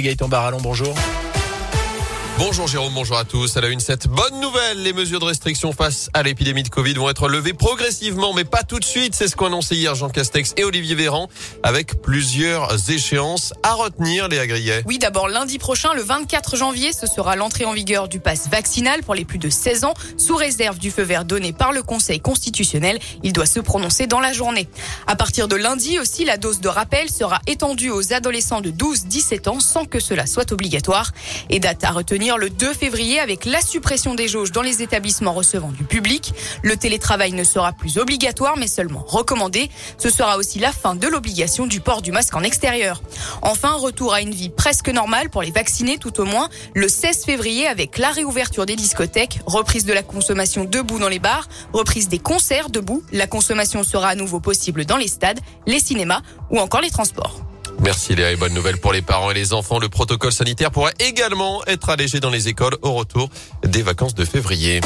[0.00, 0.94] c'est Gaëtan Barallon, bonjour.
[2.42, 3.58] Bonjour Jérôme, bonjour à tous.
[3.58, 4.82] À la une, cette bonne nouvelle.
[4.82, 8.62] Les mesures de restriction face à l'épidémie de Covid vont être levées progressivement, mais pas
[8.62, 9.14] tout de suite.
[9.14, 11.28] C'est ce qu'ont annoncé hier Jean Castex et Olivier Véran,
[11.62, 14.80] avec plusieurs échéances à retenir, les agriers.
[14.86, 19.02] Oui, d'abord lundi prochain, le 24 janvier, ce sera l'entrée en vigueur du pass vaccinal
[19.02, 22.20] pour les plus de 16 ans, sous réserve du feu vert donné par le Conseil
[22.20, 22.98] constitutionnel.
[23.22, 24.66] Il doit se prononcer dans la journée.
[25.06, 29.50] À partir de lundi aussi, la dose de rappel sera étendue aux adolescents de 12-17
[29.50, 31.12] ans sans que cela soit obligatoire.
[31.50, 35.32] Et date à retenir le 2 février avec la suppression des jauges dans les établissements
[35.32, 36.32] recevant du public.
[36.62, 39.70] Le télétravail ne sera plus obligatoire mais seulement recommandé.
[39.98, 43.02] Ce sera aussi la fin de l'obligation du port du masque en extérieur.
[43.42, 47.24] Enfin, retour à une vie presque normale pour les vaccinés tout au moins le 16
[47.24, 52.08] février avec la réouverture des discothèques, reprise de la consommation debout dans les bars, reprise
[52.08, 53.02] des concerts debout.
[53.12, 57.49] La consommation sera à nouveau possible dans les stades, les cinémas ou encore les transports.
[57.80, 59.78] Merci Léa et bonne nouvelle pour les parents et les enfants.
[59.78, 63.30] Le protocole sanitaire pourrait également être allégé dans les écoles au retour
[63.64, 64.80] des vacances de février.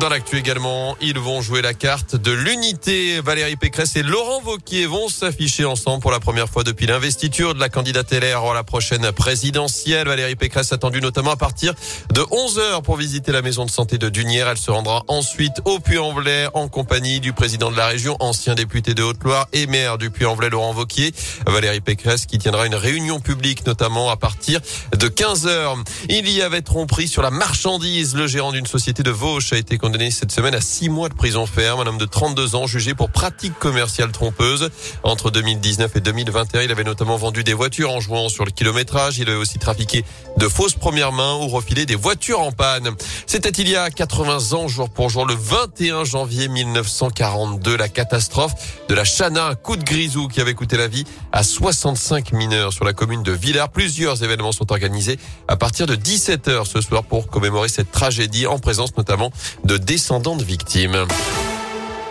[0.00, 3.20] Dans l'actu également, ils vont jouer la carte de l'unité.
[3.20, 7.58] Valérie Pécresse et Laurent Vauquier vont s'afficher ensemble pour la première fois depuis l'investiture de
[7.58, 10.06] la candidate LR à la prochaine présidentielle.
[10.06, 11.74] Valérie Pécresse attendue notamment à partir
[12.12, 14.48] de 11h pour visiter la maison de santé de Dunière.
[14.48, 18.94] Elle se rendra ensuite au Puy-en-Velay en compagnie du président de la région, ancien député
[18.94, 21.12] de Haute-Loire et maire du Puy-en-Velay, Laurent Vauquier.
[21.46, 24.60] Valérie Pécresse qui tiendra une réunion publique notamment à partir
[24.96, 25.76] de 15h.
[26.08, 28.14] Il y avait tromperie sur la marchandise.
[28.14, 31.14] Le gérant d'une société de Vauche a été condamné cette semaine à six mois de
[31.14, 31.80] prison ferme.
[31.80, 34.68] Un homme de 32 ans jugé pour pratique commerciale trompeuse.
[35.02, 39.16] Entre 2019 et 2021, il avait notamment vendu des voitures en jouant sur le kilométrage.
[39.16, 40.04] Il avait aussi trafiqué
[40.36, 42.90] de fausses premières mains ou refilé des voitures en panne.
[43.26, 48.52] C'était il y a 80 ans, jour pour jour, le 21 janvier 1942, la catastrophe
[48.90, 52.74] de la Chana, un coup de grisou qui avait coûté la vie à 65 mineurs
[52.74, 53.70] sur la commune de Villars.
[53.70, 58.58] Plusieurs événements sont organisés à partir de 17h ce soir pour commémorer cette tragédie en
[58.58, 59.30] présence notamment
[59.64, 61.06] de descendants de victimes.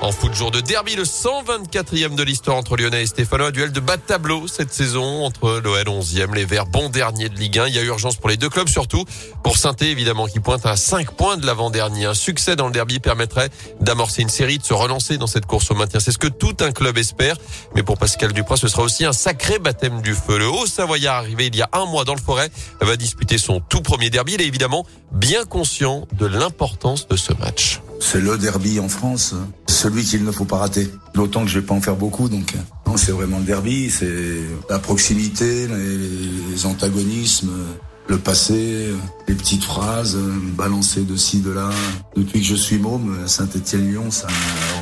[0.00, 3.50] En foot jour de derby, le 124e de l'histoire entre Lyonnais et Stéphanois.
[3.50, 7.58] Duel de bas tableau cette saison entre l'OL 11e, les Verts bon dernier de Ligue
[7.58, 7.66] 1.
[7.66, 9.04] Il y a urgence pour les deux clubs, surtout
[9.42, 12.06] pour saint évidemment, qui pointe à 5 points de l'avant-dernier.
[12.06, 13.50] Un succès dans le derby permettrait
[13.80, 15.98] d'amorcer une série, de se relancer dans cette course au maintien.
[15.98, 17.36] C'est ce que tout un club espère.
[17.74, 20.38] Mais pour Pascal Duprat, ce sera aussi un sacré baptême du feu.
[20.38, 23.82] Le Haut-Savoyard, arrivé il y a un mois dans le forêt, va disputer son tout
[23.82, 24.34] premier derby.
[24.34, 27.80] Il est évidemment bien conscient de l'importance de ce match.
[28.00, 29.34] C'est le derby en France,
[29.78, 30.90] celui qu'il ne faut pas rater.
[31.14, 32.54] D'autant que je vais pas en faire beaucoup, donc
[32.86, 37.52] non, c'est vraiment le derby, c'est la proximité, les, antagonismes,
[38.08, 38.88] le passé,
[39.28, 40.18] les petites phrases
[40.56, 41.70] balancées de ci, de là.
[42.16, 44.26] Depuis que je suis môme, Saint-Étienne-Lyon, ça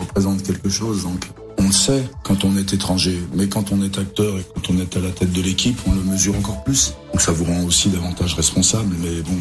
[0.00, 1.28] représente quelque chose, donc
[1.58, 4.78] on le sait quand on est étranger, mais quand on est acteur et quand on
[4.78, 6.94] est à la tête de l'équipe, on le mesure encore plus.
[7.12, 9.36] Donc ça vous rend aussi davantage responsable, mais bon,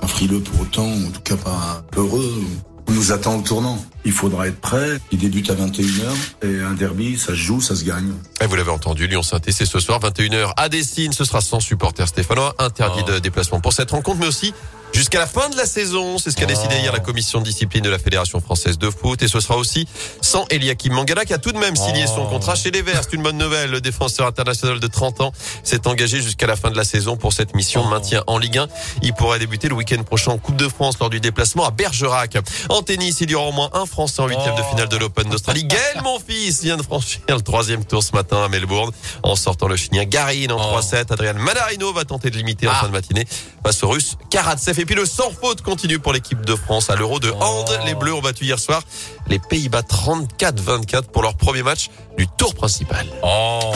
[0.00, 2.42] pas frileux pour autant, en tout cas pas heureux.
[2.88, 3.84] On nous attend au tournant.
[4.04, 4.98] Il faudra être prêt.
[5.10, 8.12] Il débute à 21h et un derby, ça se joue, ça se gagne.
[8.40, 11.12] Et vous l'avez entendu, Lyon saint c'est ce soir 21h à Dessine.
[11.12, 12.54] Ce sera sans supporter stéphanois.
[12.58, 13.10] Interdit oh.
[13.10, 14.54] de déplacement pour cette rencontre, mais aussi
[14.92, 16.18] jusqu'à la fin de la saison.
[16.18, 19.22] C'est ce qu'a décidé hier la commission de discipline de la Fédération française de foot.
[19.22, 19.86] Et ce sera aussi
[20.20, 22.28] sans Eliakim Mangala qui a tout de même signé son oh.
[22.28, 23.02] contrat chez les Verts.
[23.04, 23.70] C'est une bonne nouvelle.
[23.70, 25.32] Le défenseur international de 30 ans
[25.62, 28.58] s'est engagé jusqu'à la fin de la saison pour cette mission de maintien en Ligue
[28.58, 28.68] 1.
[29.02, 32.38] Il pourrait débuter le week-end prochain en Coupe de France lors du déplacement à Bergerac.
[32.68, 34.70] En tennis, il y aura au moins un Français en huitième de oh.
[34.70, 35.64] finale de l'Open d'Australie.
[35.64, 38.90] Gaël, mon fils, vient de franchir le troisième tour ce matin à Melbourne
[39.22, 41.12] en sortant le chien Garin en 3-7.
[41.12, 42.80] Adrian Manarino va tenter de limiter en ah.
[42.80, 43.26] fin de matinée
[43.64, 44.75] face au russe Karatsev.
[44.78, 47.66] Et puis le sans faute continue pour l'équipe de France à l'Euro de hand.
[47.86, 48.82] Les Bleus ont battu hier soir
[49.28, 51.88] les Pays-Bas 34-24 pour leur premier match
[52.18, 53.06] du tour principal.
[53.22, 53.72] Oh.